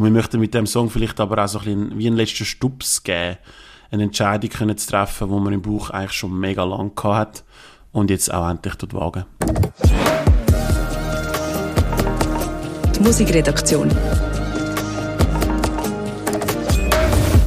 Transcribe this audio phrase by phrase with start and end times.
[0.00, 2.46] Und wir möchten mit dem Song vielleicht aber auch so ein bisschen wie einen letzten
[2.46, 3.36] Stups geben,
[3.90, 7.44] eine Entscheidung können zu treffen, wo man im Buch eigentlich schon mega lang gehabt hat
[7.92, 9.26] und jetzt auch endlich dort wagen.
[12.96, 13.90] Die Musikredaktion.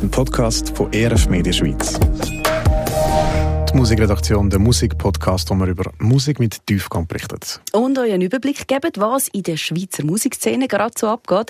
[0.03, 1.99] Ein Podcast von ERF Media Schweiz.
[3.73, 7.59] Die Musikredaktion, der Musikpodcast, wo wir über Musik mit Tiefgang berichtet.
[7.71, 11.49] Und euch einen Überblick geben, was in der Schweizer Musikszene gerade so abgeht.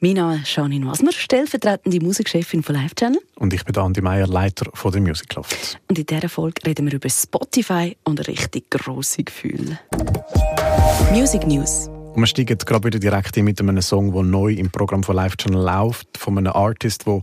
[0.00, 3.20] Mein Name ist Janine Wasmer, stellvertretende Musikchefin von Live Channel.
[3.36, 5.78] Und ich bin Andi Meier, Leiter von der Music Loft.
[5.88, 9.78] Und in dieser Folge reden wir über Spotify und richtig grosse Gefühle.
[11.12, 11.88] Music News.
[12.14, 15.16] Und wir steigen gerade wieder direkt in mit einem Song, der neu im Programm von
[15.16, 17.20] Live Channel läuft, von einem Artist, der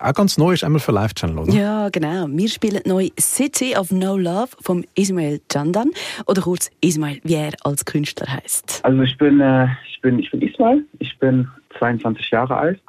[0.00, 1.52] auch ganz neu ist, einmal für Live Channel, oder?
[1.52, 2.26] Ja, genau.
[2.28, 5.90] Wir spielen neu City of No Love vom Ismail Chandan
[6.26, 8.80] oder kurz Ismail, wie er als Künstler heißt.
[8.82, 10.84] Also ich bin, äh, ich bin, ich bin Ismail.
[10.98, 12.80] Ich bin 22 Jahre alt.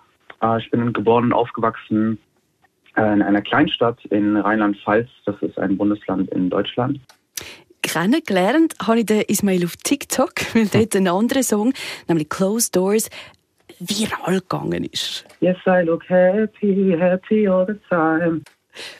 [0.41, 2.17] Äh, ich bin geboren und aufgewachsen
[2.95, 5.09] äh, in einer Kleinstadt in Rheinland-Pfalz.
[5.25, 6.99] Das ist ein Bundesland in Deutschland.
[7.81, 11.73] Kennengelernt habe ich den Ismail auf TikTok, weil dort ein anderer Song,
[12.07, 13.09] nämlich Closed Doors,
[13.79, 15.25] viral gegangen ist.
[15.39, 18.43] Yes, I look happy, happy all the time.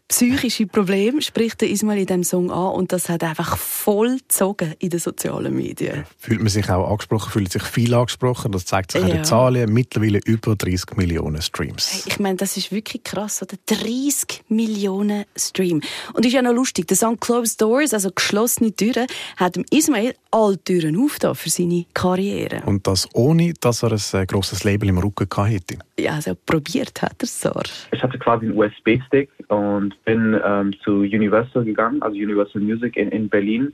[0.08, 4.74] Psychische Probleme spricht der Ismail in diesem Song an und das hat einfach voll gezogen
[4.80, 6.06] in den sozialen Medien.
[6.18, 8.52] Fühlt man sich auch angesprochen, fühlt sich viel angesprochen.
[8.52, 9.08] Das zeigt sich ja.
[9.08, 9.72] an den Zahlen.
[9.72, 12.06] Mittlerweile über 30 Millionen Streams.
[12.08, 13.56] Ich meine, das ist wirklich krass, oder?
[13.68, 15.86] 30 Millionen Streams.
[16.14, 20.16] Und ist ja noch lustig, der Song Closed Doors, also geschlossene Türen, hat dem Ismail
[20.32, 22.62] alle Türen aufgetan für seine Karriere.
[22.66, 25.78] Und das ohne, dass er ein äh, grosses Label im Rücken hatte.
[26.00, 27.52] Ja, also probiert hat er es so.
[27.92, 29.58] Ich hatte quasi einen USB-Stick und
[30.06, 33.74] bin ähm, zu Universal gegangen, also Universal Music in, in Berlin.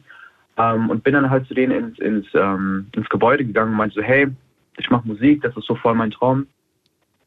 [0.57, 3.95] Ähm, und bin dann halt zu denen ins, ins, ähm, ins Gebäude gegangen und meinte
[3.95, 4.27] so, hey,
[4.77, 6.47] ich mache Musik, das ist so voll mein Traum.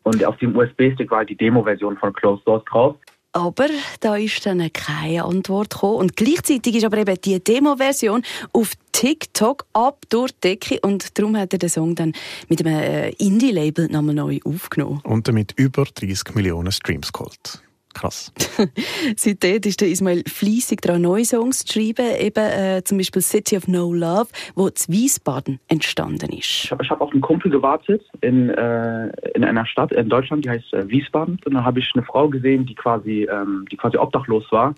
[0.03, 2.97] Und auf dem USB-Stick war halt die Demo-Version von Closed Doors drauf.
[3.33, 3.67] Aber
[4.01, 5.97] da ist dann keine Antwort gekommen.
[5.99, 10.81] Und gleichzeitig ist aber eben die Demo-Version auf TikTok ab durch die Decke.
[10.81, 12.15] Und darum hat er den Song dann
[12.49, 15.01] mit einem äh, Indie-Label nochmal neu aufgenommen.
[15.05, 17.63] Und damit über 30 Millionen Streams geholt.
[17.99, 18.33] Krass.
[19.17, 23.57] Seitdem ist der Ismail fleissig daran, neue Songs zu schreiben, eben äh, zum Beispiel City
[23.57, 26.65] of No Love, wo zu Wiesbaden entstanden ist.
[26.65, 30.51] Ich habe hab auf einen Kumpel gewartet in, äh, in einer Stadt in Deutschland, die
[30.51, 31.41] heißt äh, Wiesbaden.
[31.45, 34.77] Und dann habe ich eine Frau gesehen, die quasi, ähm, die quasi obdachlos war.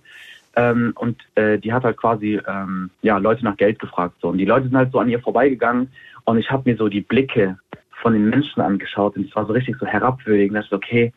[0.56, 4.14] Ähm, und äh, die hat halt quasi ähm, ja, Leute nach Geld gefragt.
[4.22, 4.28] So.
[4.28, 5.90] Und die Leute sind halt so an ihr vorbeigegangen
[6.24, 7.58] und ich habe mir so die Blicke
[8.00, 10.56] von den Menschen angeschaut und es war so richtig so herabwürdigend.
[10.56, 11.12] Da dachte ich, okay,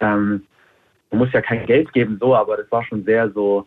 [0.00, 0.42] ähm,
[1.10, 3.66] man muss ja kein Geld geben, so, aber das war schon sehr so,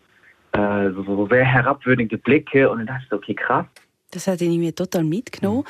[0.52, 3.66] äh, so, so sehr herabwürdigende Blicke und dann dachte ich, okay, krass.
[4.12, 5.62] Das hat ihn mir total mitgenommen.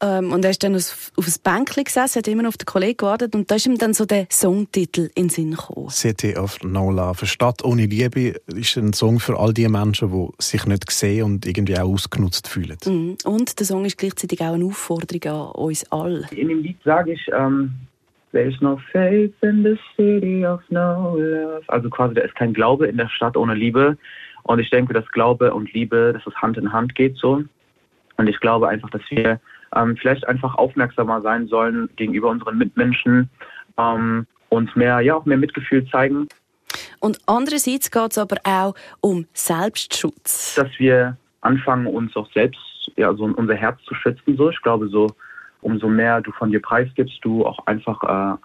[0.00, 0.08] Mhm.
[0.08, 2.96] Ähm, und er ist dann auf, auf das Bänkchen gesessen, hat immer auf den Kollegen
[2.96, 5.90] gewartet und da ist ihm dann so der Songtitel in den Sinn gekommen.
[5.90, 7.26] City of No Love.
[7.26, 11.46] Stadt ohne Liebe ist ein Song für all die Menschen, die sich nicht sehen und
[11.46, 12.78] irgendwie auch ausgenutzt fühlen.
[12.86, 13.18] Mhm.
[13.24, 16.26] Und der Song ist gleichzeitig auch eine Aufforderung an uns alle.
[16.30, 17.74] In dem Lied sage ich, ähm,
[18.32, 21.64] There's no faith in the city of no love.
[21.68, 23.98] Also quasi, da ist kein Glaube in der Stadt ohne Liebe.
[24.44, 27.44] Und ich denke, dass Glaube und Liebe, dass es Hand in Hand geht so.
[28.16, 29.40] Und ich glaube einfach, dass wir
[29.76, 33.28] ähm, vielleicht einfach aufmerksamer sein sollen gegenüber unseren Mitmenschen
[33.78, 36.28] ähm, und mehr, ja, auch mehr Mitgefühl zeigen.
[37.00, 40.54] Und andererseits geht es aber auch um Selbstschutz.
[40.54, 42.60] Dass wir anfangen, uns auch selbst,
[42.96, 44.36] ja, so unser Herz zu schützen.
[44.36, 45.08] So, ich glaube, so
[45.62, 48.36] umso mehr du von dir preisgibst, du auch einfach äh,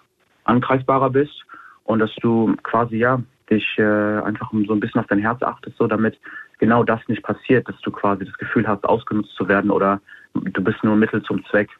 [0.44, 1.44] angreifbarer bist
[1.84, 3.20] und dass du quasi ja
[3.50, 3.82] dich äh,
[4.20, 6.18] einfach so ein bisschen auf dein Herz achtest, so damit
[6.58, 10.00] genau das nicht passiert, dass du quasi das Gefühl hast, ausgenutzt zu werden oder
[10.34, 11.70] du bist nur Mittel zum Zweck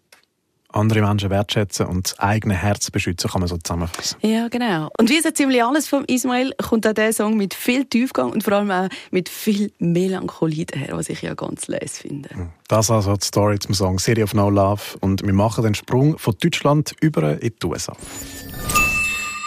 [0.73, 4.19] andere Menschen wertschätzen und das eigene Herz beschützen, kann man so zusammenfassen.
[4.23, 4.91] Ja, genau.
[4.99, 8.43] Und wie so ziemlich alles von Ismail kommt auch dieser Song mit viel Tiefgang und
[8.43, 12.31] vor allem auch mit viel Melancholie daher, was ich ja ganz les finde.
[12.31, 12.51] Hm.
[12.69, 16.19] Das also die Story zum Song City of No Love und wir machen den Sprung
[16.19, 17.95] von Deutschland über in die USA.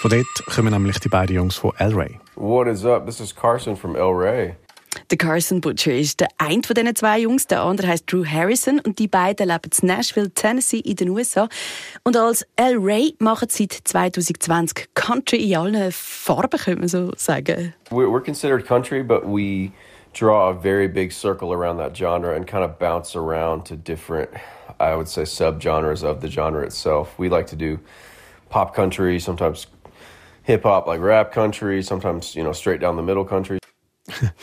[0.01, 2.19] Von dort kommen nämlich die beiden Jungs von El Rey.
[2.35, 3.05] What is up?
[3.05, 4.55] This is Carson from El Rey.
[5.11, 8.79] Der Carson Butcher ist der eine von diesen zwei Jungs, der andere heißt Drew Harrison
[8.79, 11.49] und die beiden leben in Nashville, Tennessee in den USA.
[12.03, 17.11] Und als El Ray machen sie seit 2020 Country in allen Farben, könnte man so
[17.17, 17.73] sagen.
[17.89, 19.73] We're considered country, but we
[20.13, 24.29] draw a very big circle around that genre and kind of bounce around to different,
[24.79, 27.19] I would say, subgenres of the genre itself.
[27.19, 27.79] We like to do
[28.49, 29.67] pop country, sometimes
[30.43, 33.60] hip hop like rap country, sometimes you know straight down the middle country.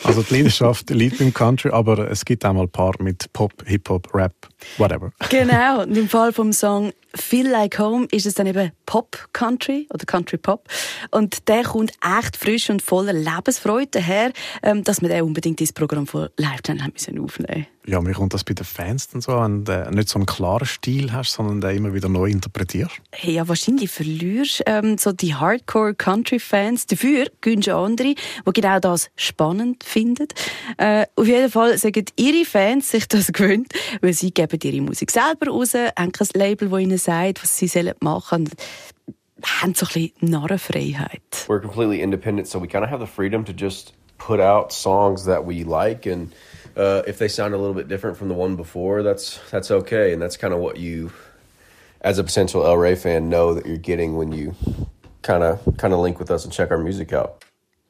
[0.04, 3.52] Also die Leidenschaft liegt im Country, aber es gibt auch mal ein paar mit Pop,
[3.66, 4.34] Hip-Hop, Rap,
[4.78, 5.12] whatever.
[5.28, 9.86] Genau, und im Fall vom Song Feel Like Home ist es dann eben Pop Country
[9.92, 10.68] oder Country Pop.
[11.10, 14.32] Und der kommt echt frisch und voller Lebensfreude daher,
[14.62, 18.12] ähm, dass wir den unbedingt ins Programm von Live Channel haben müssen aufnehmen Ja, mir
[18.12, 21.32] kommt das bei den Fans dann so, wenn du nicht so einen klaren Stil hast,
[21.32, 22.92] sondern den immer wieder neu interpretierst.
[23.12, 26.84] Hey, ja, wahrscheinlich verlierst ähm, so die Hardcore Country Fans.
[26.84, 30.28] Dafür gönnst du andere, die genau das spannend finden.
[30.76, 35.10] Äh, auf jeden Fall sagen ihre Fans sich das gewöhnt, weil sie geben ihre Musik
[35.10, 37.70] selber raus, haben kein Label, das ihnen sagt, was sie
[38.00, 38.56] machen sollen
[39.42, 41.46] haben so ein bisschen Narrenfreiheit.
[41.46, 45.24] We're completely independent, so we kind of have the freedom to just put out songs
[45.24, 46.34] that we like and
[46.78, 50.12] uh, if they sound a little bit different from the one before, that's that's okay,
[50.12, 51.12] and that's kind of what you,
[52.00, 54.54] as a potential El Rey fan, know that you're getting when you
[55.22, 57.44] kind of kind of link with us and check our music out.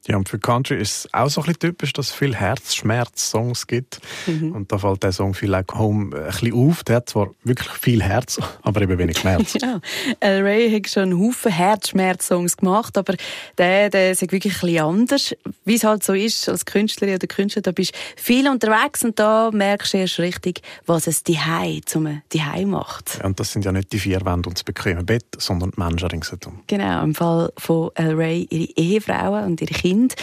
[0.09, 3.67] Ja, und für Country ist es auch so ein bisschen typisch, dass es viele Herzschmerz-Songs
[3.67, 4.01] gibt.
[4.27, 4.53] Mhm.
[4.53, 6.83] Und da fällt der Song «Feel Like Home» ein bisschen auf.
[6.85, 9.55] Der hat zwar wirklich viel Herz, aber eben wenig Schmerz.
[9.61, 9.81] ja,
[10.21, 13.17] El Ray hat schon einen Haufen Herzschmerz-Songs gemacht, aber
[13.59, 15.37] der, der ist wirklich ein bisschen anders.
[15.67, 19.19] Wie es halt so ist, als Künstlerin oder Künstler, da bist du viel unterwegs und
[19.19, 23.19] da merkst du erst richtig, was es die Hai zum Hai macht.
[23.19, 25.81] Ja, und das sind ja nicht die vier Wände und das bequeme Bett, sondern die
[25.81, 26.61] Menschen ringsherum.
[26.67, 30.15] Genau, im Fall von El Ray ihre Ehefrauen und ihre Kinder Kind.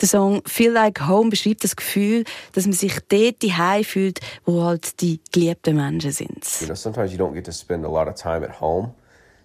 [0.00, 5.00] Der Song Feel Like Home beschreibt das Gefühl, dass man sich dort fühlt, wo halt
[5.00, 6.44] die geliebten Menschen sind.
[6.60, 8.94] You know, sometimes you don't get to spend a lot of time at home.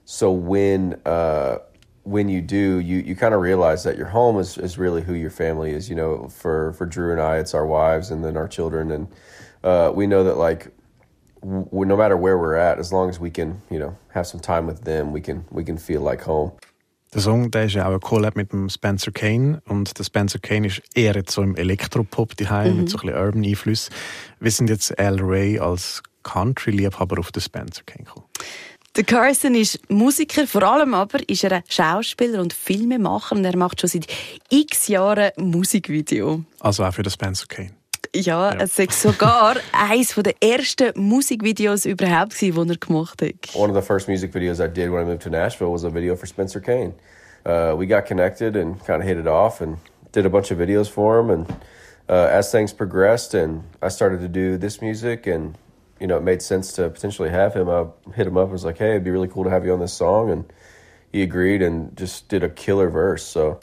[0.06, 1.60] So when uh,
[2.04, 5.14] when you do, you, you kind of realize that your home is, is really who
[5.14, 5.90] your family is.
[5.90, 8.92] You know, for, for Drew and I, it's our wives and then our children.
[8.92, 9.08] And
[9.64, 10.72] uh, we know that, like,
[11.44, 14.66] no matter where we're at, as long as we can, you know, have some time
[14.66, 16.52] with them, we can, we can feel like home.
[17.14, 20.38] Der Song der ist ja auch ein Collab mit dem Spencer Kane und der Spencer
[20.38, 22.80] Kane ist eher jetzt so im Elektropop daheim mhm.
[22.82, 23.90] mit so ein bisschen Urban Einfluss.
[24.40, 28.26] Wir sind jetzt Al Ray als Country-Liebhaber auf den Spencer Kane gekommen.
[28.96, 33.56] Der Carson ist Musiker, vor allem aber ist er ein Schauspieler und Filmemacher und er
[33.56, 34.08] macht schon seit
[34.50, 36.44] x Jahren Musikvideo.
[36.60, 37.72] Also auch für den Spencer Kane.
[38.16, 38.58] Ja, ja.
[38.60, 43.56] es ist sogar eines der ersten Musikvideos überhaupt, die er gemacht hat.
[43.56, 45.90] One of the first music videos I did when I moved to Nashville was a
[45.90, 46.94] video for Spencer Kane.
[47.46, 49.78] Uh, we got connected and kind of hit it off and
[50.12, 51.30] did a bunch of videos for him.
[51.30, 51.50] And
[52.10, 55.56] uh, as things progressed and I started to do this music and
[56.00, 57.70] you know, it made sense to potentially have him.
[57.70, 57.86] I
[58.16, 59.80] hit him up and was like, hey, it'd be really cool to have you on
[59.80, 60.32] this song.
[60.32, 60.52] And
[61.12, 63.24] he agreed and just did a killer verse.
[63.24, 63.60] So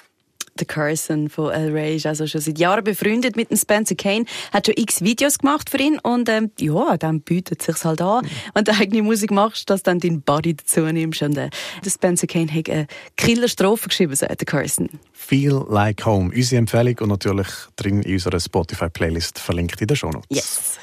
[0.58, 4.24] Der Carson von El Rey ist also schon seit Jahren befreundet mit dem Spencer Kane,
[4.52, 8.00] hat schon x Videos gemacht für ihn und ähm, ja, dann bietet es sich halt
[8.00, 8.24] an.
[8.24, 8.30] Mhm.
[8.54, 11.22] Wenn du eigene Musik machst, dass dann dein Body dazu nimmst.
[11.22, 11.50] Und äh,
[11.84, 12.86] der Spencer Kane hat eine
[13.16, 14.88] Killerstrophe geschrieben, sagt der Carson.
[15.12, 20.10] Feel Like Home, unsere Empfehlung und natürlich drin in unserer Spotify-Playlist verlinkt in den Show
[20.10, 20.26] Notes.
[20.30, 20.78] Yes.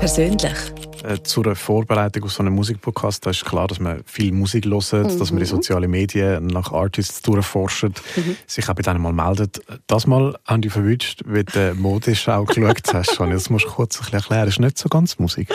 [0.00, 0.89] Persönlich.
[1.02, 4.92] Äh, zur Vorbereitung auf so einen Musikpodcast, da ist klar, dass man viel Musik hört,
[4.92, 5.18] mhm.
[5.18, 8.36] dass man die sozialen Medien nach Artists durchforscht, mhm.
[8.46, 9.60] sich auch bei denen mal meldet.
[9.86, 13.18] Das Mal haben die verwünscht, wie du Modeschau geschaut hast.
[13.18, 14.44] Das musst du kurz ein bisschen erklären.
[14.46, 15.48] Das ist nicht so ganz Musik.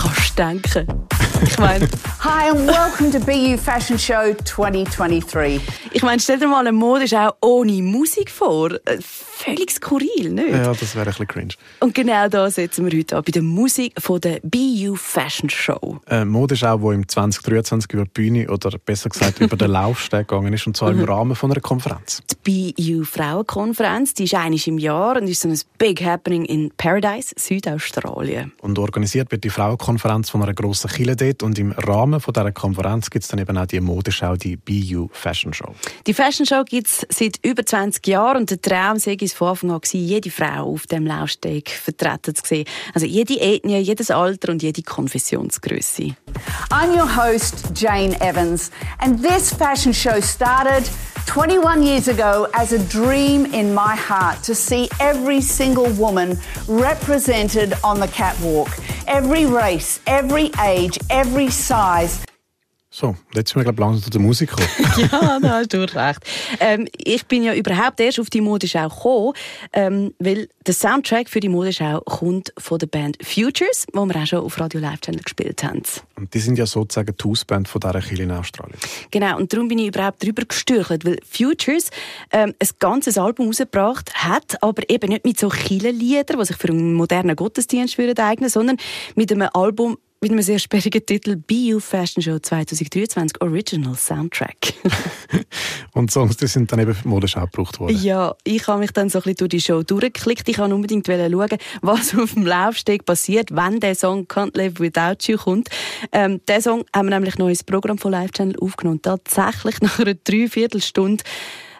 [0.00, 1.21] Kannst du denken.
[1.42, 1.88] Ich meine...
[2.20, 5.60] Hi and welcome to BU Fashion Show 2023.
[5.90, 8.70] Ich meine, stell dir mal eine Modeschau ohne Musik vor.
[8.84, 10.50] Äh, völlig skurril, nicht?
[10.50, 11.54] Ja, das wäre ein bisschen cringe.
[11.80, 15.98] Und genau da setzen wir heute an, bei der Musik von der BU Fashion Show.
[16.06, 20.52] Eine Modeschau, die im 2023 über die Bühne oder besser gesagt über den Laufsteg gegangen
[20.52, 21.04] ist, und zwar im mhm.
[21.04, 22.22] Rahmen von einer Konferenz.
[22.46, 26.70] Die BU Frauenkonferenz, die ist einmal im Jahr und ist so ein Big Happening in
[26.76, 28.52] Paradise, Südaustralien.
[28.60, 32.52] Und organisiert wird die Frauenkonferenz von einer grossen Kille dort und im Rahmen von dieser
[32.52, 35.74] Konferenz gibt es dann eben auch die Modeschau, die BU Fashion Show.
[36.06, 39.48] Die Fashion Show gibt es seit über 20 Jahren und der Traum sei es von
[39.48, 42.64] Anfang an, jede Frau auf dem Laufsteg vertreten zu sehen.
[42.94, 46.14] Also jede Ethnie, jedes Alter und jede Konfessionsgröße.
[46.70, 50.88] I'm your host, Jane Evans, and this fashion show started
[51.26, 56.38] 21 years ago as a dream in my heart to see every single woman
[56.68, 58.68] represented on the catwalk.
[59.06, 62.24] Every race, every age, every size.
[62.94, 64.68] So, jetzt sind wir glaube langsam zu der Musik gekommen.
[65.10, 66.20] ja, da hast du recht.
[66.60, 69.32] Ähm, ich bin ja überhaupt erst auf die Modeschau gekommen,
[69.72, 74.26] ähm, weil der Soundtrack für die Modeschau kommt von der Band Futures, wo wir auch
[74.26, 75.80] schon auf Radio Live Channel gespielt haben.
[76.16, 78.76] Und die sind ja sozusagen die Hausband von dieser Kirche in Australien.
[79.10, 81.88] Genau, und darum bin ich überhaupt darüber gestürchelt, weil Futures
[82.30, 86.68] ähm, ein ganzes Album rausgebracht hat, aber eben nicht mit so Kirchenliedern, die sich für
[86.68, 88.76] einen modernen Gottesdienst eignen würden, sondern
[89.14, 94.72] mit einem Album mit einem sehr sperrigen Titel BU Fashion Show 2023 Original Soundtrack.
[95.94, 98.00] Und Songs, die sind dann eben für Modeschau gebraucht worden.
[98.00, 100.48] Ja, ich habe mich dann so ein bisschen durch die Show durchgeklickt.
[100.48, 105.26] Ich wollte unbedingt schauen, was auf dem Laufsteg passiert, wenn der Song Can't Live Without
[105.26, 105.68] You kommt.
[106.12, 109.02] Ähm, den Song haben wir nämlich noch ins Programm von Live Channel aufgenommen.
[109.02, 111.24] Tatsächlich nach einer Dreiviertelstunde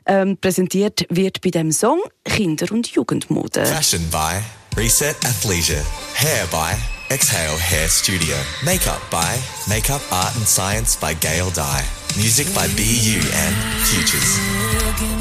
[0.04, 3.64] ähm, präsentiert wird bei dem Song Kinder- und Jugendmode.
[3.64, 4.42] Fashion by
[4.76, 5.84] Reset Athleisure.
[6.16, 8.34] Hair by Exhale Hair Studio.
[8.64, 9.38] Makeup by
[9.68, 11.84] Makeup Art and Science by Gail Dye.
[12.16, 13.54] Music by BU and
[13.84, 14.40] Futures.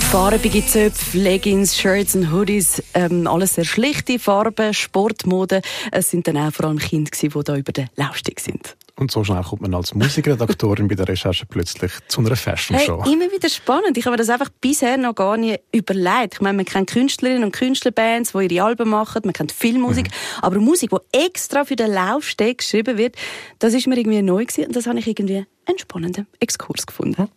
[0.09, 5.61] Farbige Zöpfe, Leggings, Shirts und Hoodies, ähm, alles sehr schlichte Farben, Sportmode.
[5.91, 8.77] Es sind dann auch vor allem Kinder, die da über den Laufsteg sind.
[9.01, 13.03] Und so schnell kommt man als Musikredaktorin bei der Recherche plötzlich zu einer Fashion Show.
[13.03, 13.97] Hey, immer wieder spannend.
[13.97, 16.35] Ich habe mir das einfach bisher noch gar nicht überlegt.
[16.35, 20.43] Ich meine, man kennt Künstlerinnen und Künstlerbands, die ihre Alben machen, man kennt Filmmusik, mhm.
[20.43, 23.15] aber Musik, die extra für den Laufsteg geschrieben wird,
[23.57, 27.27] das ist mir irgendwie neu gewesen und das habe ich irgendwie einen spannenden Exkurs gefunden.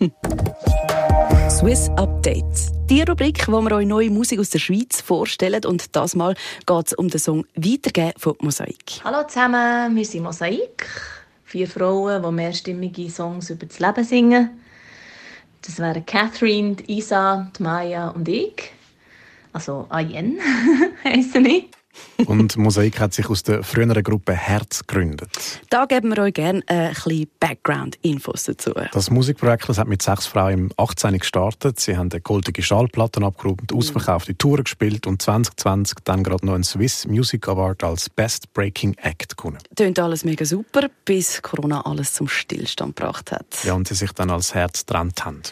[1.50, 2.72] Swiss Updates.
[2.88, 5.64] Die Rubrik, wo wir euch neue Musik aus der Schweiz vorstellen.
[5.64, 6.34] Und das Mal
[6.66, 9.00] geht es um den Song «Weitergeben» von Mosaik.
[9.04, 10.86] Hallo zusammen, wir sind Mosaik.
[11.44, 14.50] Vier Frauen, die mehrstimmige Songs über das Leben singen.
[15.64, 18.72] Das wären Catherine, Isa, Maya und ich.
[19.52, 20.38] Also Ayen
[21.04, 21.68] heissen ich.
[22.26, 25.30] Und Mosaik hat sich aus der früheren Gruppe Herz gegründet.
[25.70, 28.72] Da geben wir euch gerne ein bisschen Background-Infos dazu.
[28.92, 31.18] Das Musikprojekt das hat mit sechs Frauen im 18.
[31.18, 31.80] gestartet.
[31.80, 37.06] Sie haben goldene Schallplatte abgerufen, ausverkaufte Touren gespielt und 2020 dann gerade noch einen Swiss
[37.06, 39.58] Music Award als Best Breaking Act gewonnen.
[39.76, 43.46] Tönt alles mega super, bis Corona alles zum Stillstand gebracht hat.
[43.64, 45.42] Ja, und sie sich dann als Herz getrennt haben.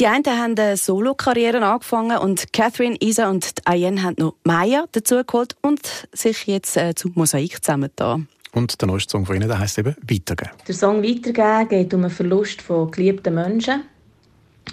[0.00, 5.54] Die einen haben eine Solo-Karriere angefangen und Catherine, Isa und Ayen haben noch Maya dazugeholt
[5.62, 8.26] und sich jetzt äh, zu Mosaik zusammengetan.
[8.50, 10.50] Und der neueste Song von Ihnen der heisst eben «Weitergeben».
[10.66, 13.82] Der Song «Weitergeben» geht um einen Verlust von geliebten Menschen.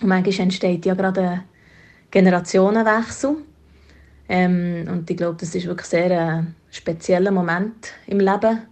[0.01, 1.43] Und manchmal entsteht ja gerade ein
[2.09, 3.35] Generationenwechsel.
[4.27, 8.63] Ähm, und ich glaube, das ist wirklich sehr ein spezieller Moment im Leben,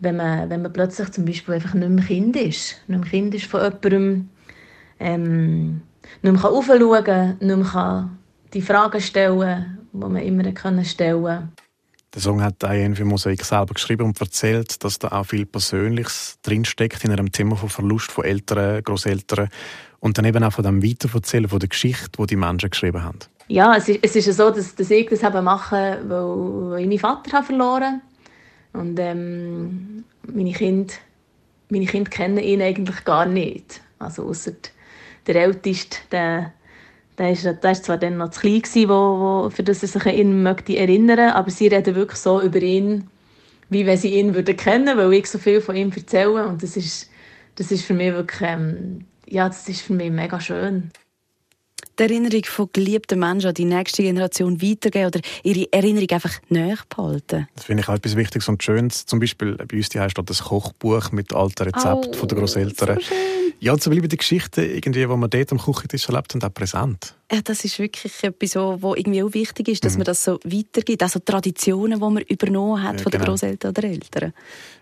[0.00, 2.82] wenn man, wenn man plötzlich zum Beispiel einfach nicht mehr Kind ist.
[2.88, 4.28] Nicht mehr Kind ist von jemandem,
[5.00, 5.82] ähm,
[6.22, 8.10] nicht mehr aufschauen kann, nicht mehr
[8.54, 11.48] die Fragen stellen die man immer können stellen konnte.
[12.14, 16.38] Der Song hat Diane für Mosaik selber geschrieben und erzählt, dass da auch viel Persönliches
[16.42, 19.48] drinsteckt in einem Thema von Verlust von Eltern, Großeltern
[20.00, 23.18] und dann eben auch von dem Weiterverzählen von der Geschichte, die die Menschen geschrieben haben.
[23.48, 26.98] Ja, es ist, es ist so, dass, dass ich das eben mache, weil ich meinen
[26.98, 28.00] Vater habe verloren
[28.72, 30.94] und ähm, meine Kinder,
[31.68, 34.52] meine Kinder kennen ihn eigentlich gar nicht, also außer
[35.28, 36.52] der Älteste, der,
[37.18, 38.94] der, ist, der ist zwar dann noch zu klein gewesen, wo,
[39.44, 42.60] wo, für das er sich an ihn möchte erinnern aber sie reden wirklich so über
[42.60, 43.08] ihn,
[43.68, 46.76] wie wenn sie ihn würden kennen, weil ich so viel von ihm erzähle und das
[46.76, 47.10] ist,
[47.56, 50.90] das ist für mich wirklich, ähm, ja, das ist für mich mega schön
[51.98, 56.78] die Erinnerung von geliebten Menschen an die nächste Generation weitergeben oder ihre Erinnerung einfach näher
[56.88, 57.48] behalten.
[57.54, 59.06] Das finde ich auch etwas Wichtiges und Schönes.
[59.06, 62.98] Zum Beispiel bei uns die heißt das Kochbuch mit alten Rezepten oh, der Großeltern.
[63.00, 63.14] So
[63.60, 67.14] ja, zu bleiben die Geschichten, irgendwie, die man dort am Küchentisch erlebt, und auch präsent.
[67.30, 69.98] Ja, das ist wirklich etwas, was irgendwie auch wichtig ist, dass mhm.
[69.98, 71.02] man das so weitergibt.
[71.02, 73.24] Also Traditionen, die man übernommen hat ja, von genau.
[73.24, 74.32] den Großeltern oder Eltern.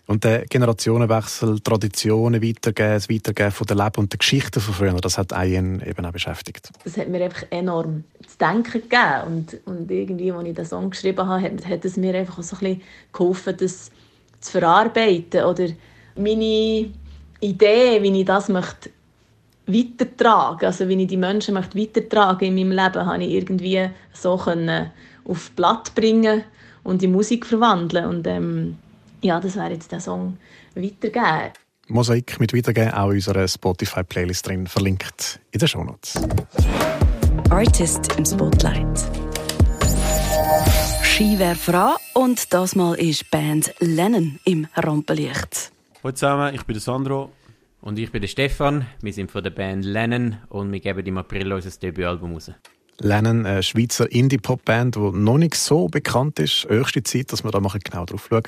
[0.07, 4.93] Und der Generationenwechsel, Traditionen weitergeben, das Weitergeben von der Leben und der Geschichten von früher,
[4.95, 6.71] das hat einen eben auch beschäftigt.
[6.85, 9.23] Das hat mir einfach enorm zu denken gegeben.
[9.27, 12.57] Und, und irgendwie, als ich den Song geschrieben habe, hat, hat es mir einfach so
[12.57, 13.91] ein bisschen geholfen, das
[14.41, 15.45] zu verarbeiten.
[15.45, 15.69] Oder
[16.15, 16.91] meine
[17.41, 18.91] Idee, wie ich das möchte
[19.67, 24.37] weitertragen, also wie ich die Menschen möchte weitertragen in meinem Leben, habe ich irgendwie so
[24.37, 24.91] können
[25.25, 26.45] auf Blatt bringen
[26.85, 28.77] und in Musik verwandeln und ähm,
[29.23, 30.37] ja, das wäre jetzt der Song
[30.75, 31.53] «Weitergeben».
[31.89, 36.21] Mosaik mit «Weitergeben» auch in unserer Spotify-Playlist drin, verlinkt in den Shownotes.
[37.51, 39.05] Artist im Spotlight.
[41.03, 45.73] Skiwerfer und das Mal ist Band Lennon im Rampenlicht.
[46.07, 47.33] Hallo zusammen, ich bin der Sandro.
[47.81, 48.87] Und ich bin der Stefan.
[49.03, 52.53] Wir sind von der Band Lennon und wir geben im April unser Debütalbum raus.
[53.01, 56.67] Lennon, eine Schweizer Indie-Pop-Band, die noch nicht so bekannt ist.
[56.69, 58.43] Höchste Zeit, dass wir da mal genau drauf schauen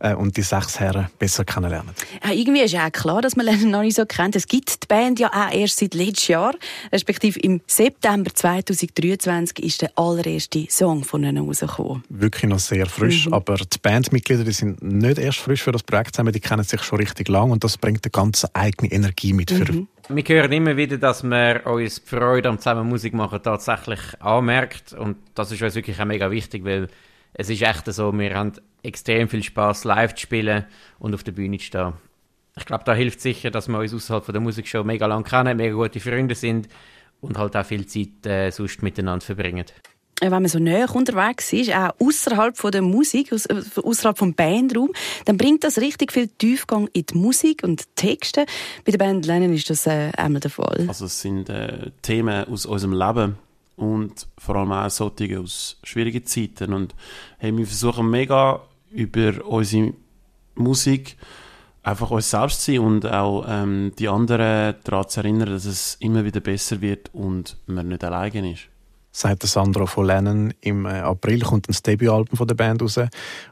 [0.00, 1.94] äh, und die sechs Herren besser kennenlernen.
[2.24, 4.36] Ja, irgendwie ist ja auch klar, dass man Lennon noch nicht so kennt.
[4.36, 6.54] Es gibt die Band ja auch erst seit letztes Jahr,
[6.92, 12.04] respektive im September 2023 ist der allererste Song von ihnen rausgekommen.
[12.08, 13.34] Wirklich noch sehr frisch, mhm.
[13.34, 16.82] aber die Bandmitglieder die sind nicht erst frisch für das Projekt zusammen, die kennen sich
[16.82, 19.88] schon richtig lang und das bringt eine ganz eigene Energie mit für mhm.
[20.12, 24.92] Wir hören immer wieder, dass man uns die Freude am zusammen Musik machen tatsächlich anmerkt
[24.92, 26.88] und das ist uns wirklich auch mega wichtig, weil
[27.32, 28.52] es ist echt so, wir haben
[28.82, 30.64] extrem viel Spaß live zu spielen
[30.98, 31.92] und auf der Bühne zu stehen.
[32.56, 35.74] Ich glaube, da hilft sicher, dass wir uns außerhalb der Musikshow mega lang kennen, mega
[35.74, 36.68] gute Freunde sind
[37.20, 39.66] und halt auch viel Zeit äh, sonst miteinander verbringen.
[40.20, 43.36] Wenn man so näher unterwegs ist, auch außerhalb der Musik, äh,
[43.82, 44.90] außerhalb vom Bandraum,
[45.24, 48.44] dann bringt das richtig viel Tiefgang in die Musik und Texte.
[48.84, 50.84] Bei der Band Lennon ist das äh, einmal der Fall.
[50.88, 53.36] Also es sind äh, Themen aus unserem Leben
[53.76, 56.94] und vor allem auch solche aus schwierigen Zeiten und
[57.38, 58.60] hey, wir versuchen mega
[58.90, 59.94] über unsere
[60.54, 61.16] Musik
[61.82, 65.96] einfach uns selbst zu sein und auch ähm, die anderen daran zu erinnern, dass es
[66.00, 68.69] immer wieder besser wird und man nicht alleine ist
[69.12, 70.54] sagt Sandro von Lennon.
[70.60, 72.98] Im äh, April kommt ein Debütalbum von der Band raus.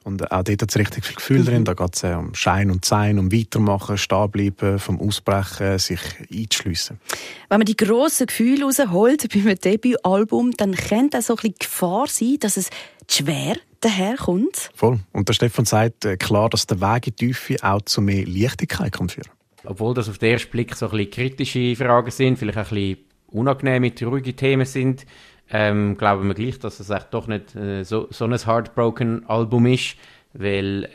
[0.05, 1.45] Und auch dort hat es richtig viel Gefühl mhm.
[1.45, 1.65] drin.
[1.65, 6.00] Da geht es äh, um Schein und Sein, um Weitermachen, Stehenbleiben, vom Ausbrechen, sich
[6.33, 7.00] einzuschliessen.
[7.49, 11.55] Wenn man die grossen Gefühle rausholt bei einem Debütalbum, dann könnte auch so ein bisschen
[11.59, 12.71] Gefahr sein, dass es
[13.11, 14.71] schwer daherkommt.
[14.75, 15.00] Voll.
[15.12, 18.27] Und der Stefan sagt äh, klar, dass der Weg in die Tiefe auch zu mehr
[18.27, 19.31] Leichtigkeit kann führen
[19.65, 22.75] Obwohl das auf den ersten Blick so ein bisschen kritische Fragen sind, vielleicht auch ein
[22.75, 22.99] bisschen
[23.29, 25.05] unangenehme, traurige Themen sind,
[25.50, 29.97] ähm, glauben wir gleich, dass es echt doch nicht äh, so, so ein Heartbroken-Album ist,
[30.35, 30.88] weil äh,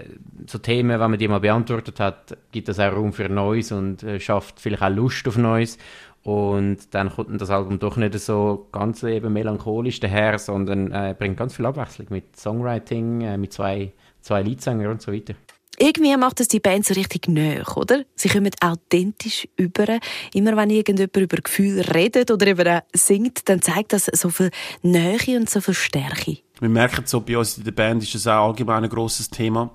[0.47, 4.03] so Themen, wenn man die mal beantwortet hat, gibt es auch Raum für Neues und
[4.03, 5.77] äh, schafft vielleicht auch Lust auf Neues.
[6.23, 11.35] Und dann kommt das Album doch nicht so ganz eben melancholisch daher, sondern äh, bringt
[11.35, 13.91] ganz viel Abwechslung mit Songwriting, äh, mit zwei,
[14.21, 15.33] zwei Leadsängern und so weiter.
[15.79, 18.03] Irgendwie macht es die Band so richtig näher, oder?
[18.15, 19.99] Sie kommen authentisch über.
[20.33, 24.51] Immer wenn irgendjemand über Gefühle redet oder eben singt, dann zeigt das so viel
[24.83, 26.37] Nähe und so viel Stärke.
[26.59, 29.71] Wir merken so, bei uns in der Band ist das auch allgemein ein grosses Thema.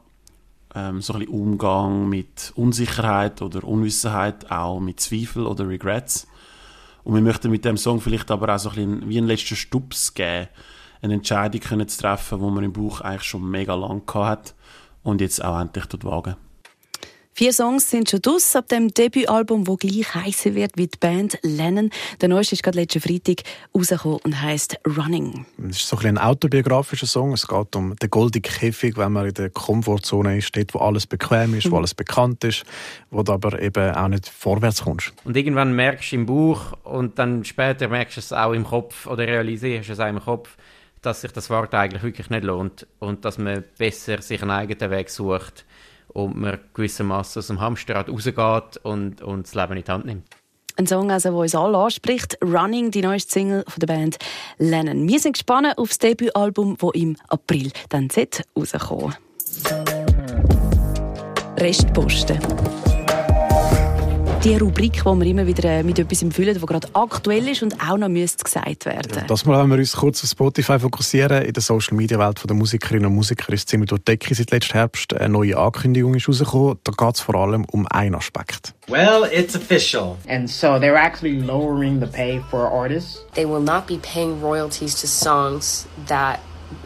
[0.73, 6.29] Ähm, so ein bisschen Umgang mit Unsicherheit oder Unwissenheit, auch mit Zweifel oder Regrets.
[7.03, 9.57] Und wir möchten mit dem Song vielleicht aber auch so ein bisschen wie einen letzten
[9.57, 10.49] Stups geben,
[11.03, 14.55] eine Entscheidung können zu treffen, die man im Buch eigentlich schon mega lang hat
[15.09, 16.37] und jetzt auch endlich dort wagen.
[17.39, 21.39] Vier Songs sind schon draus ab dem Debütalbum, das gleich heißen wird wie die Band
[21.43, 21.91] Lennon.
[22.21, 25.47] Der neueste ist gerade letzten Freitag rausgekommen und heisst Running.
[25.69, 27.33] Es ist so ein, ein autobiografischer Song.
[27.33, 31.07] Es geht um den goldenen Käfig, wenn man in der Komfortzone ist, dort, wo alles
[31.07, 31.77] bequem ist, wo mhm.
[31.77, 32.65] alles bekannt ist,
[33.13, 35.13] wo du aber eben auch nicht vorwärts kommst.
[35.23, 39.07] Und irgendwann merkst du im Buch und dann später merkst du es auch im Kopf
[39.07, 40.57] oder realisierst es auch im Kopf,
[41.03, 44.91] dass sich das Wort eigentlich wirklich nicht lohnt und dass man besser sich einen eigenen
[44.91, 45.65] Weg sucht
[46.09, 50.25] und man gewissermaßen aus dem Hamsterrad rausgeht und, und das Leben in die Hand nimmt.
[50.77, 52.39] Ein Song, also, der uns alle anspricht.
[52.41, 54.17] Running, die neueste Single von der Band
[54.59, 55.09] Lennon.
[55.09, 58.09] Wir sind gespannt auf das Debütalbum, das im April dann
[58.57, 59.15] rauskommen
[61.59, 62.39] Restposten
[64.45, 67.75] die Rubrik, wo wir immer wieder äh, mit etwas füllen, das gerade aktuell ist und
[67.83, 69.13] auch noch müsste gesagt werden.
[69.17, 71.43] Ja, das Mal haben wir uns kurz auf Spotify fokussieren.
[71.43, 74.51] In der Social Media Welt der Musikerinnen und Musiker ist ziemlich durch die Decke seit
[74.53, 75.13] letztem Herbst.
[75.15, 76.79] Eine neue Ankündigung ist rausgekommen.
[76.85, 78.75] Da geht es vor allem um einen Aspekt.
[78.87, 80.17] Well, it's official.
[80.29, 83.25] And so they're actually lowering the pay for artists.
[83.35, 86.39] They will not be paying royalties to songs that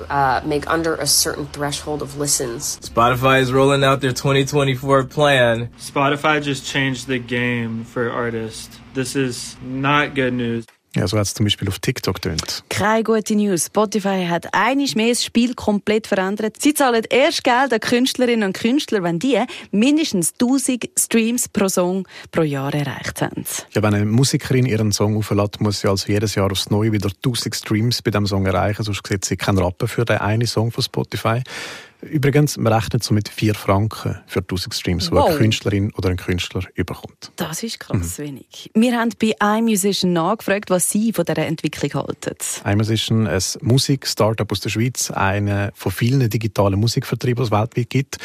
[0.09, 2.79] uh, make under a certain threshold of listens.
[2.81, 5.68] Spotify is rolling out their 2024 plan.
[5.79, 8.79] Spotify just changed the game for artists.
[8.95, 10.66] This is not good news.
[10.95, 12.65] Ja, so hat es zum Beispiel auf TikTok tönt.
[12.69, 13.67] Keine gute News.
[13.67, 16.61] Spotify hat einiges mehr das Spiel komplett verändert.
[16.61, 22.07] Sie zahlen erst Geld an Künstlerinnen und Künstler, wenn die mindestens 1000 Streams pro Song
[22.31, 23.45] pro Jahr erreicht haben.
[23.73, 27.09] Ja, wenn eine Musikerin ihren Song auflädt, muss sie also jedes Jahr aufs Neue wieder
[27.09, 30.73] 1000 Streams bei diesem Song erreichen, sonst sieht sie keinen Rappen für den einen Song
[30.73, 31.43] von Spotify.
[32.03, 35.25] Übrigens, man rechnet so mit 4 Franken für 1000 Streams, wow.
[35.25, 37.31] die eine Künstlerin oder ein Künstler überkommt.
[37.37, 38.23] Das ist krass mhm.
[38.23, 38.71] wenig.
[38.75, 42.37] Wir haben bei iMusician nachgefragt, was Sie von dieser Entwicklung halten.
[42.65, 48.19] iMusician, ein Musik-Startup aus der Schweiz, einer von vielen digitalen Musikvertrieben, die es weltweit gibt.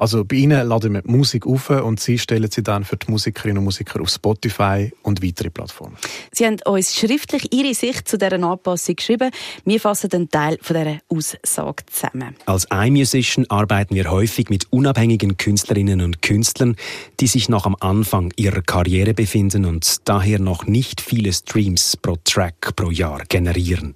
[0.00, 3.10] Also bei ihnen laden wir die Musik auf und sie stellen sie dann für die
[3.10, 5.98] Musikerinnen und Musiker auf Spotify und weitere Plattformen.
[6.32, 9.30] Sie haben uns schriftlich Ihre Sicht zu dieser Anpassung geschrieben.
[9.66, 12.34] Wir fassen einen Teil von dieser Aussage zusammen.
[12.46, 16.76] Als iMusician arbeiten wir häufig mit unabhängigen Künstlerinnen und Künstlern,
[17.20, 22.16] die sich noch am Anfang ihrer Karriere befinden und daher noch nicht viele Streams pro
[22.24, 23.92] Track pro Jahr generieren.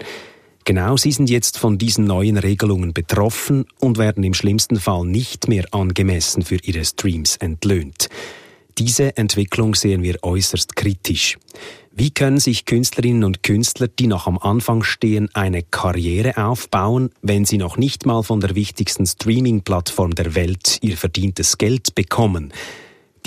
[0.64, 5.46] Genau sie sind jetzt von diesen neuen Regelungen betroffen und werden im schlimmsten Fall nicht
[5.46, 8.08] mehr angemessen für ihre Streams entlöhnt.
[8.78, 11.38] Diese Entwicklung sehen wir äußerst kritisch.
[11.92, 17.44] Wie können sich Künstlerinnen und Künstler, die noch am Anfang stehen, eine Karriere aufbauen, wenn
[17.44, 22.52] sie noch nicht mal von der wichtigsten Streaming-Plattform der Welt ihr verdientes Geld bekommen?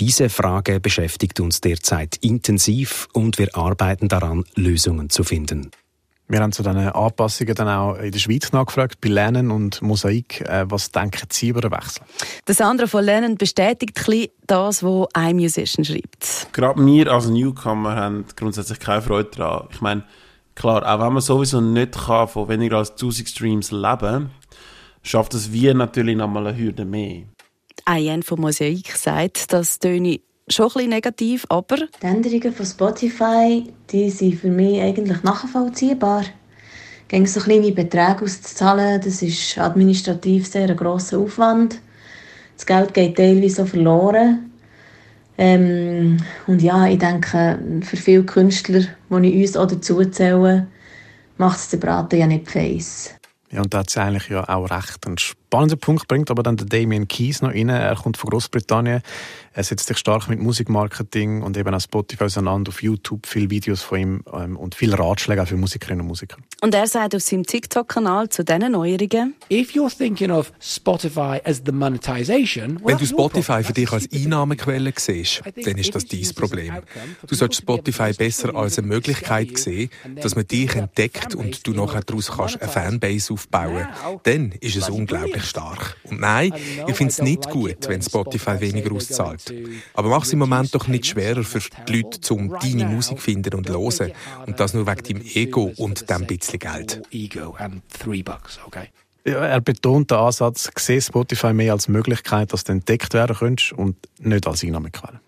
[0.00, 5.70] Diese Frage beschäftigt uns derzeit intensiv und wir arbeiten daran, Lösungen zu finden.
[6.30, 10.42] Wir haben zu diesen Anpassungen dann auch in der Schweiz nachgefragt, bei Lernen und Mosaik.
[10.42, 12.02] Äh, was denken Sie über den Wechsel?
[12.46, 16.48] Der Sandra von Lernen bestätigt ein das, was ein Musician schreibt.
[16.52, 19.68] Gerade wir als Newcomer haben grundsätzlich keine Freude daran.
[19.70, 20.04] Ich meine,
[20.54, 24.30] klar, auch wenn man sowieso nicht kann, von weniger als 1000 Streams leben
[25.02, 27.22] schafft es wir natürlich nochmal eine Hürde mehr.
[27.84, 30.20] Ein von Mosaik sagt, das töne
[30.54, 31.76] schon ein bisschen negativ, aber...
[31.76, 36.24] Die Änderungen von Spotify, die sind für mich eigentlich nachvollziehbar.
[37.08, 41.80] Gegen so kleine Beträge auszuzahlen, das ist administrativ sehr ein grosser Aufwand.
[42.56, 44.50] Das Geld geht teilweise auch verloren.
[45.38, 50.66] Ähm, und ja, ich denke, für viele Künstler, die ich uns auch dazu zähle,
[51.38, 53.14] macht es den Braten ja nicht feiss.
[53.50, 55.06] Ja, und da hat es eigentlich ja auch recht.
[55.06, 55.16] Einen
[55.48, 57.70] spannenden Punkt bringt aber dann der Damien Keys noch rein.
[57.70, 59.00] Er kommt von Großbritannien.
[59.54, 62.68] Er setzt sich stark mit Musikmarketing und eben auch Spotify auseinander.
[62.68, 66.36] Auf YouTube viele Videos von ihm ähm, und viele Ratschläge auch für Musikerinnen und Musiker.
[66.60, 71.62] Und er sagt auf seinem TikTok-Kanal zu diesen Neuerungen: If you're thinking of Spotify as
[71.64, 76.74] the monetization, Wenn du Spotify für dich als Einnahmequelle siehst, dann ist das dein Problem.
[77.26, 79.88] Du solltest Spotify besser als eine Möglichkeit sehen,
[80.20, 83.88] dass man dich entdeckt und du nachher daraus kannst eine Fanbase aufbauen.
[84.24, 85.96] Dann ist es unglaublich stark.
[86.04, 86.52] Und nein,
[86.86, 89.52] ich finde es nicht gut, wenn Spotify weniger auszahlt.
[89.94, 93.54] Aber mach es im Moment doch nicht schwerer für die Leute, um deine Musik finden
[93.54, 94.12] und hören.
[94.46, 97.02] Und das nur wegen deinem Ego und dem bisschen Geld.
[99.24, 103.72] Ja, er betont den Ansatz, sehe Spotify mehr als Möglichkeit, dass du entdeckt werden könntest
[103.72, 105.20] und nicht als Einnahmequelle.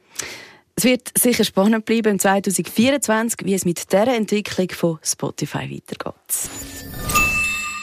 [0.76, 6.89] Es wird sicher spannend bleiben im 2024, wie es mit dieser Entwicklung von Spotify weitergeht.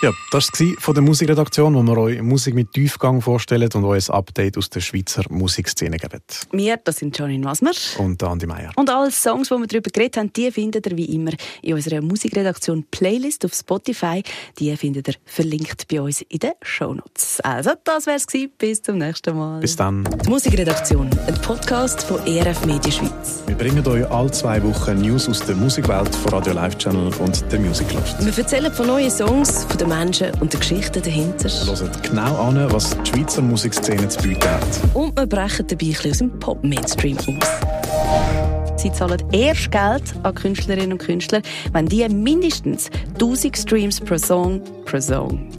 [0.03, 4.07] Ja, das war von der Musikredaktion, wo wir euch Musik mit Tiefgang vorstellen und euch
[4.07, 6.21] ein Update aus der Schweizer Musikszene geben.
[6.51, 7.71] Wir, das sind Janine Wasmer.
[7.97, 8.69] Und Andi Meier.
[8.75, 11.31] Und alle Songs, die wir darüber geredet haben, die findet ihr wie immer
[11.63, 14.21] in unserer Musikredaktion Playlist auf Spotify.
[14.59, 17.39] Die findet ihr verlinkt bei uns in den Shownotes.
[17.39, 18.51] Also, das wär's gewesen.
[18.59, 19.61] Bis zum nächsten Mal.
[19.61, 20.07] Bis dann.
[20.25, 23.41] Die Musikredaktion, ein Podcast von ERF Media Schweiz.
[23.47, 27.51] Wir bringen euch alle zwei Wochen News aus der Musikwelt von Radio Live Channel und
[27.51, 28.23] der Music Loft.
[28.23, 31.49] Wir erzählen von neuen Songs, von den Menschen und den Geschichten dahinter.
[31.49, 34.63] Hört genau an, was die Schweizer Musikszene zu bieten hat.
[34.93, 38.81] Und wir brechen dabei ein aus dem Pop-Mainstream aus.
[38.81, 41.41] Sie zahlen erst Geld an Künstlerinnen und Künstler,
[41.73, 45.49] wenn die mindestens 1000 Streams pro Song, pro Song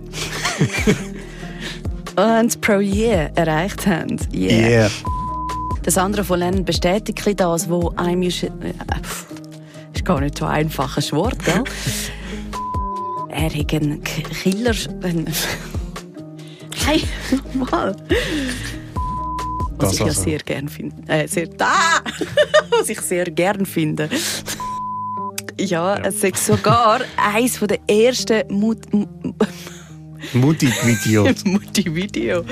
[2.16, 4.18] und pro Year erreicht haben.
[4.32, 4.68] Yeah.
[4.68, 4.90] Yeah.
[5.82, 8.50] Das andere von Lennon bestätigt das, wo einem ist, äh,
[9.94, 11.64] ist gar nicht so einfach ein Wort, gell?
[13.38, 14.74] er hat einen Killer.
[16.86, 17.02] Nein,
[17.54, 17.94] mal.
[19.76, 20.22] Was Das ich ja also.
[20.22, 20.96] sehr gern finde.
[21.06, 22.00] Äh, sehr, ah!
[22.70, 24.10] Was ich sehr gern finde.
[25.56, 28.78] Ja, es ist sogar eines der ersten Mut,
[30.32, 31.28] Mutti-Video.
[31.44, 32.44] Mutti-Video.